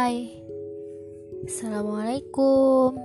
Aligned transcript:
Hai, 0.00 0.32
Assalamualaikum. 1.44 2.96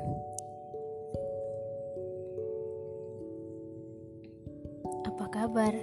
Apa 5.04 5.28
kabar? 5.28 5.76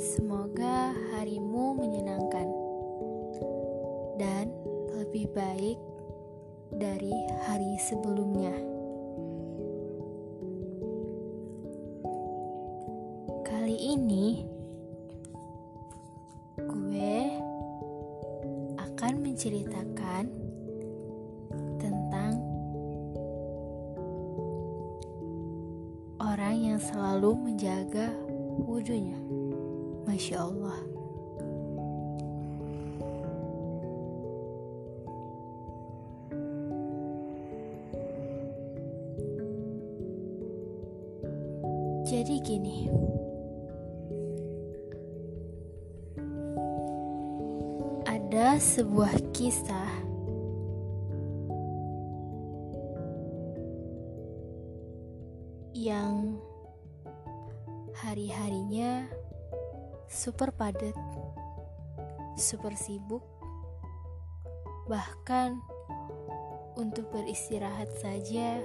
Semoga 0.00 0.96
harimu 1.12 1.76
menyenangkan 1.76 2.48
Dan 4.16 4.56
lebih 5.04 5.28
baik 5.36 5.76
dari 6.72 7.12
hari 7.44 7.76
sebelumnya 7.76 8.75
orang 26.56 26.72
yang 26.72 26.80
selalu 26.80 27.30
menjaga 27.36 28.08
wudhunya. 28.64 29.20
Masya 30.08 30.40
Allah. 30.40 30.80
Jadi 42.08 42.40
gini. 42.40 42.88
ada 48.06 48.56
sebuah 48.56 49.12
kisah 49.32 49.92
yang 55.76 56.40
hari-harinya 58.16 59.12
super 60.08 60.48
padat, 60.48 60.96
super 62.32 62.72
sibuk, 62.72 63.20
bahkan 64.88 65.60
untuk 66.80 67.12
beristirahat 67.12 67.92
saja 68.00 68.64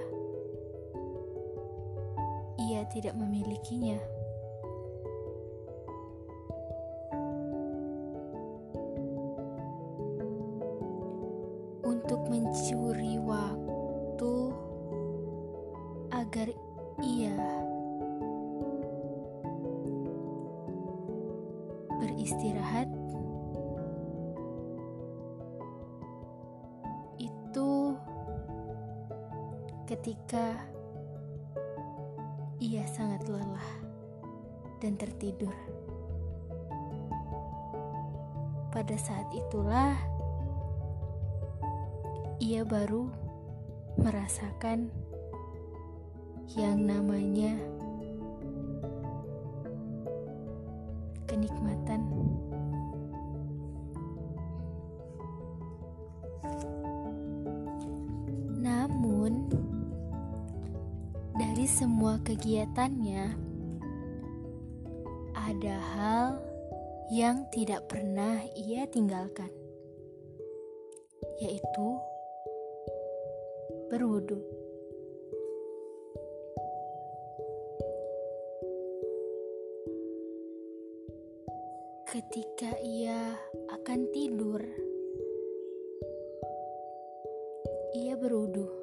ia 2.56 2.80
tidak 2.96 3.12
memilikinya. 3.12 4.00
untuk 11.84 12.24
mencuri 12.32 13.20
waktu 13.20 14.32
agar 16.08 16.48
ia 17.04 17.36
ketika 30.02 30.58
ia 32.58 32.82
sangat 32.90 33.22
lelah 33.30 33.70
dan 34.82 34.98
tertidur. 34.98 35.54
Pada 38.74 38.98
saat 38.98 39.30
itulah 39.30 39.94
ia 42.42 42.66
baru 42.66 43.06
merasakan 43.94 44.90
yang 46.58 46.82
namanya 46.82 47.54
kenikmatan. 51.30 52.11
Dari 61.42 61.66
semua 61.66 62.22
kegiatannya, 62.22 63.34
ada 65.34 65.76
hal 65.98 66.38
yang 67.10 67.50
tidak 67.50 67.90
pernah 67.90 68.46
ia 68.54 68.86
tinggalkan, 68.86 69.50
yaitu 71.42 71.88
berwudu. 73.90 74.38
Ketika 82.06 82.70
ia 82.86 83.34
akan 83.82 84.06
tidur, 84.14 84.62
ia 87.98 88.14
berwudu. 88.14 88.81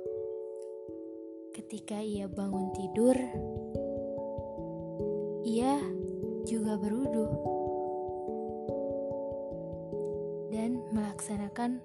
Ketika 1.69 2.02
ia 2.02 2.25
bangun 2.25 2.74
tidur, 2.74 3.13
ia 5.46 5.78
juga 6.41 6.74
berwudu 6.81 7.30
dan 10.50 10.81
melaksanakan 10.90 11.78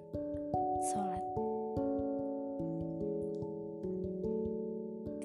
sholat. 0.88 1.20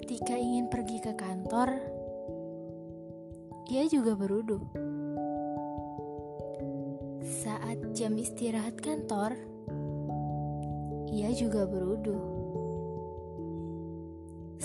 Ketika 0.03 0.35
ingin 0.35 0.67
pergi 0.67 1.07
ke 1.07 1.15
kantor, 1.15 1.79
ia 3.71 3.87
juga 3.87 4.11
berudu. 4.11 4.59
Saat 7.23 7.95
jam 7.95 8.11
istirahat 8.19 8.75
kantor, 8.83 9.39
ia 11.15 11.31
juga 11.31 11.63
berudu. 11.63 12.38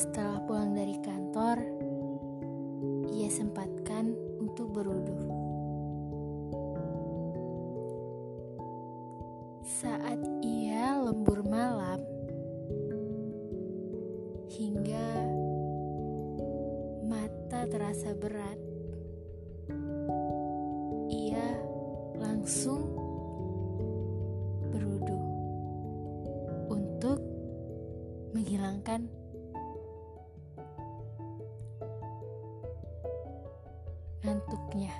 Setelah 0.05 0.37
pulang 0.45 0.77
dari 0.77 1.01
kantor, 1.01 1.65
ia 3.09 3.33
sempatkan 3.33 4.13
untuk 4.37 4.69
berudu. 4.77 5.17
Saat 9.65 10.21
ia 10.45 11.01
lembur 11.01 11.41
malam, 11.49 12.05
hingga 14.53 15.09
terasa 17.65 18.13
berat, 18.13 18.61
ia 21.09 21.49
langsung 22.21 22.93
berudu 24.69 25.17
untuk 26.69 27.25
menghilangkan 28.37 29.09
ngantuknya. 34.35 34.91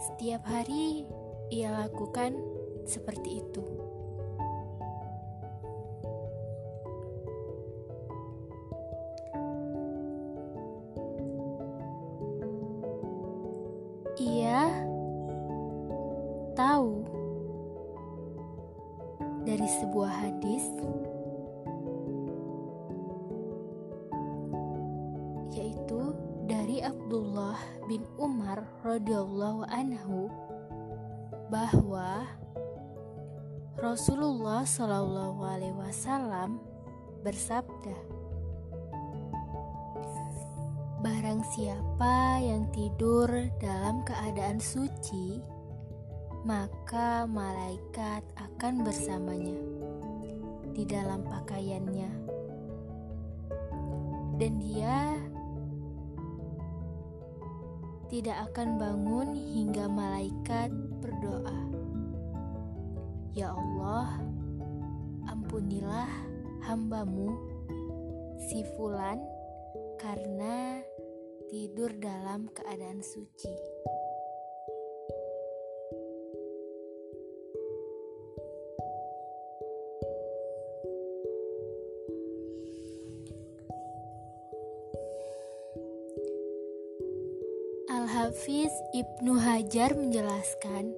Setiap 0.00 0.40
hari 0.48 1.04
ia 1.52 1.76
lakukan 1.76 2.32
seperti 2.88 3.44
itu. 3.44 3.60
Ia 14.20 14.72
tahu 16.56 17.04
dari 19.44 19.68
sebuah 19.68 20.12
hadis 20.12 20.64
radhiyallahu 28.80 29.68
anhu 29.68 30.32
bahwa 31.52 32.24
Rasulullah 33.76 34.64
Shallallahu 34.64 35.40
alaihi 35.44 35.76
wasallam 35.76 36.60
bersabda 37.20 37.96
Barang 41.00 41.40
siapa 41.56 42.44
yang 42.44 42.68
tidur 42.76 43.24
dalam 43.56 44.04
keadaan 44.04 44.60
suci, 44.60 45.40
maka 46.44 47.24
malaikat 47.24 48.20
akan 48.36 48.84
bersamanya 48.84 49.56
di 50.76 50.84
dalam 50.84 51.24
pakaiannya, 51.24 52.12
dan 54.36 54.52
dia 54.60 55.16
tidak 58.10 58.50
akan 58.50 58.74
bangun 58.74 59.38
hingga 59.38 59.86
malaikat 59.86 60.74
berdoa, 60.98 61.58
"Ya 63.30 63.54
Allah, 63.54 64.18
ampunilah 65.30 66.10
hambamu, 66.66 67.30
si 68.50 68.66
Fulan, 68.74 69.22
karena 70.02 70.82
tidur 71.46 71.94
dalam 72.02 72.50
keadaan 72.50 72.98
suci." 72.98 73.54
Al-Hafiz 88.30 88.70
Ibnu 88.94 89.42
Hajar 89.42 89.98
menjelaskan 89.98 90.94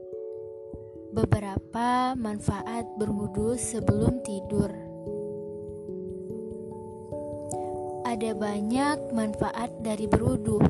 beberapa 1.16 2.12
manfaat 2.12 2.84
berwudu 3.00 3.56
sebelum 3.56 4.20
tidur. 4.20 4.68
Ada 8.04 8.36
banyak 8.36 9.16
manfaat 9.16 9.72
dari 9.80 10.04
berwudu. 10.04 10.60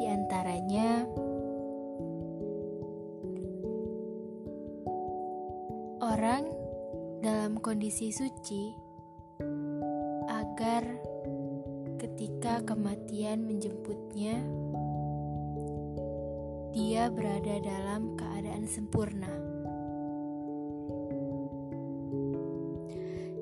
Di 0.00 0.08
antaranya 0.08 1.04
orang 6.00 6.48
dalam 7.20 7.60
kondisi 7.60 8.08
suci 8.16 8.72
agar 10.24 10.88
ketika 12.00 12.64
kematian 12.64 13.44
menjemputnya, 13.44 14.40
dia 16.70 17.10
berada 17.10 17.58
dalam 17.58 18.14
keadaan 18.14 18.64
sempurna. 18.70 19.30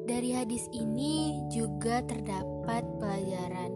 Dari 0.09 0.33
hadis 0.33 0.65
ini 0.73 1.45
juga 1.53 2.01
terdapat 2.09 2.83
pelajaran 2.97 3.73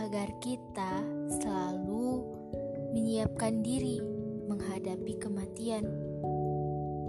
agar 0.00 0.32
kita 0.40 1.04
selalu 1.40 2.24
menyiapkan 2.96 3.60
diri 3.60 4.00
menghadapi 4.48 5.20
kematian 5.20 5.84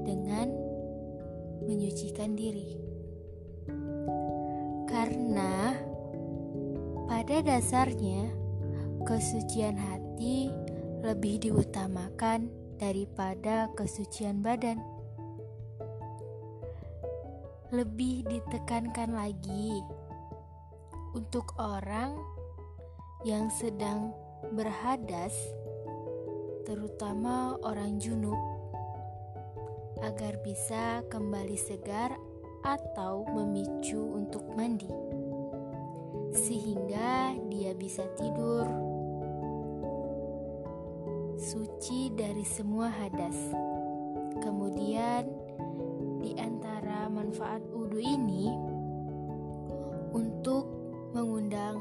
dengan 0.04 0.52
menyucikan 1.64 2.36
diri. 2.36 2.76
Karena 4.92 5.80
pada 7.08 7.40
dasarnya, 7.40 8.28
kesucian 9.08 9.80
hati 9.80 10.52
lebih 11.00 11.40
diutamakan 11.48 12.52
daripada 12.76 13.72
kesucian 13.76 14.44
badan. 14.44 14.80
Lebih 17.70 18.26
ditekankan 18.28 19.14
lagi 19.14 19.80
untuk 21.16 21.54
orang 21.62 22.18
yang 23.24 23.48
sedang 23.54 24.12
berhadas, 24.56 25.36
terutama 26.66 27.56
orang 27.62 28.02
junub, 28.02 28.40
agar 30.02 30.40
bisa 30.42 31.06
kembali 31.08 31.56
segar 31.60 32.16
atau 32.66 33.24
memicu 33.32 34.00
untuk 34.00 34.44
mandi 34.56 34.92
sehingga 36.30 37.34
dia 37.50 37.74
bisa 37.74 38.06
tidur 38.20 38.89
suci 41.80 42.12
dari 42.12 42.44
semua 42.44 42.92
hadas. 42.92 43.56
Kemudian, 44.44 45.24
di 46.20 46.36
antara 46.36 47.08
manfaat 47.08 47.64
wudhu 47.72 48.04
ini 48.04 48.52
untuk 50.12 50.68
mengundang 51.16 51.80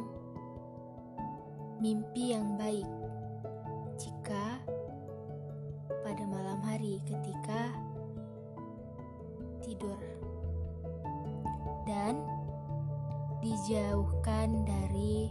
mimpi 1.83 2.31
yang 2.31 2.55
baik 2.55 2.87
jika 3.99 4.63
pada 6.07 6.23
malam 6.31 6.63
hari 6.63 7.03
ketika 7.03 7.75
tidur 9.67 9.99
dan 11.91 12.23
dijauhkan 13.43 14.63
dari 14.63 15.27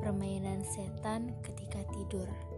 permainan 0.00 0.64
setan 0.64 1.28
ketika 1.44 1.84
tidur. 1.92 2.53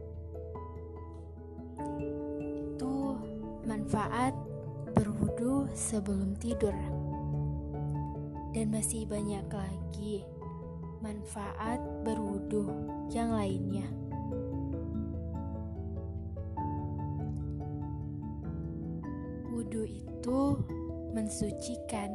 Manfaat 3.67 4.33
berwudu 4.95 5.67
sebelum 5.75 6.39
tidur. 6.39 6.73
Dan 8.55 8.73
masih 8.73 9.05
banyak 9.05 9.45
lagi 9.51 10.25
manfaat 11.03 11.83
berwudu 12.07 12.71
yang 13.13 13.35
lainnya. 13.35 13.85
Wudhu 19.53 19.83
itu 19.85 20.41
mensucikan 21.13 22.09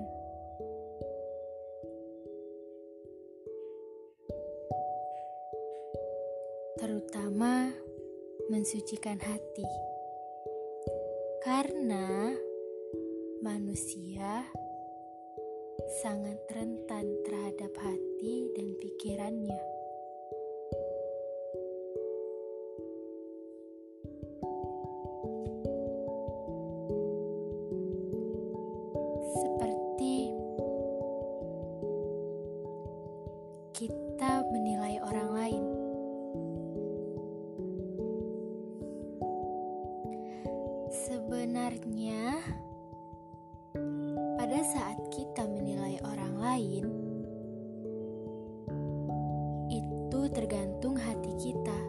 terutama 6.82 7.70
mensucikan 8.50 9.22
hati, 9.22 9.68
karena 11.52 12.32
manusia 13.44 14.48
sangat 16.00 16.40
rentan 16.48 17.04
terhadap 17.28 17.76
hati 17.76 18.48
dan 18.56 18.72
pikirannya. 18.80 19.81
Sebenarnya, 40.92 42.36
pada 44.36 44.60
saat 44.60 45.00
kita 45.08 45.48
menilai 45.48 45.96
orang 46.04 46.36
lain, 46.36 46.86
itu 49.72 50.22
tergantung 50.36 51.00
hati 51.00 51.32
kita. 51.40 51.80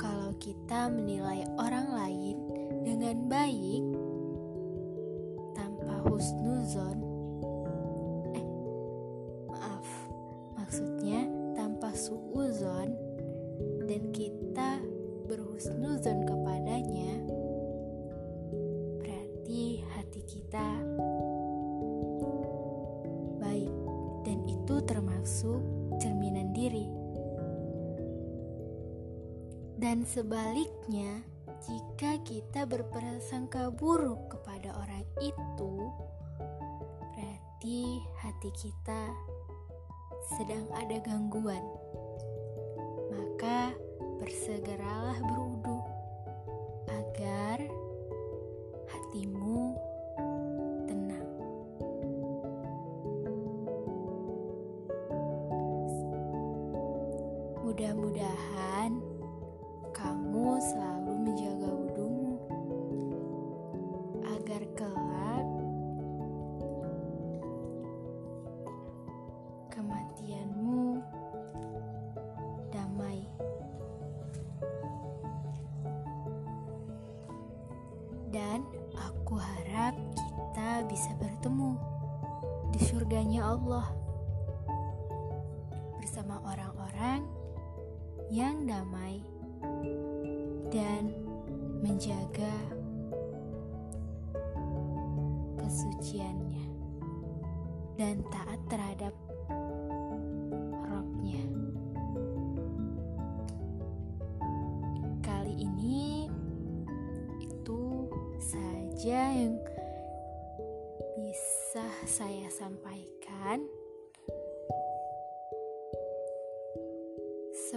Kalau 0.00 0.32
kita 0.40 0.88
menilai 0.88 1.44
orang 1.60 1.92
lain 1.92 2.36
dengan 2.88 3.28
baik, 3.28 3.84
tanpa 5.52 6.00
husnuzon, 6.08 7.15
Dan 29.76 30.08
sebaliknya, 30.08 31.20
jika 31.60 32.16
kita 32.24 32.64
berprasangka 32.64 33.68
buruk 33.76 34.32
kepada 34.32 34.72
orang 34.72 35.04
itu, 35.20 35.92
berarti 37.12 38.00
hati 38.24 38.50
kita 38.56 39.12
sedang 40.36 40.64
ada 40.72 40.96
gangguan. 41.04 41.60
Maka 43.12 43.76
bersegeralah 44.16 45.20
berudu 45.20 45.78
agar 46.88 47.60
hatimu 48.88 49.76
Mudah-mudahan 57.66 59.05
surganya 83.16 83.48
Allah. 83.48 83.88
Bersama 85.96 86.36
orang-orang 86.44 87.24
yang 88.28 88.68
damai 88.68 89.24
dan 90.68 91.16
menjaga 91.80 92.52
kesuciannya 95.56 96.68
dan 97.96 98.20
taat 98.28 98.60
terhadap 98.68 99.16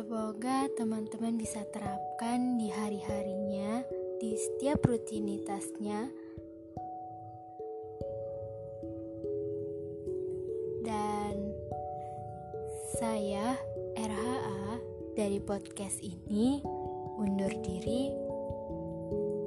Semoga 0.10 0.66
teman-teman 0.74 1.38
bisa 1.38 1.62
terapkan 1.70 2.58
di 2.58 2.66
hari-harinya, 2.74 3.86
di 4.18 4.34
setiap 4.34 4.82
rutinitasnya. 4.82 6.10
Dan 10.82 11.54
saya 12.98 13.54
RHA 13.94 14.82
dari 15.14 15.38
podcast 15.46 16.02
ini 16.02 16.58
undur 17.22 17.54
diri. 17.62 18.10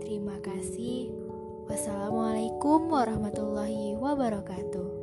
Terima 0.06 0.38
kasih. 0.46 1.10
Wassalamualaikum 1.66 2.86
warahmatullahi 2.86 3.98
wabarakatuh. 3.98 5.01